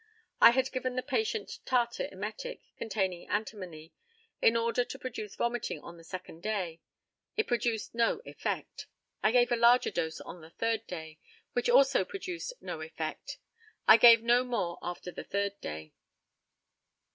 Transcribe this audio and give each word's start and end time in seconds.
I 0.41 0.49
had 0.49 0.71
given 0.71 0.95
the 0.95 1.03
patient 1.03 1.59
tartar 1.63 2.09
emetic 2.11 2.63
(containing 2.75 3.27
antimony) 3.29 3.93
in 4.41 4.57
order 4.57 4.83
to 4.83 4.97
produce 4.97 5.35
vomiting 5.35 5.79
on 5.81 5.97
the 5.97 6.03
second 6.03 6.41
day; 6.41 6.81
it 7.37 7.45
produced 7.45 7.93
no 7.93 8.19
effect. 8.25 8.87
I 9.21 9.29
gave 9.31 9.51
a 9.51 9.55
larger 9.55 9.91
dose 9.91 10.19
on 10.19 10.41
the 10.41 10.49
third 10.49 10.87
day, 10.87 11.19
which 11.53 11.69
also 11.69 12.03
produced 12.03 12.53
no 12.61 12.81
effect. 12.81 13.37
I 13.87 13.97
gave 13.97 14.23
no 14.23 14.43
more 14.43 14.79
after 14.81 15.11
the 15.11 15.23
third 15.23 15.61
day. 15.61 15.93